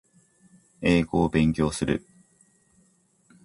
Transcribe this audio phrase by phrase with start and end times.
[0.81, 2.03] 英語を勉強する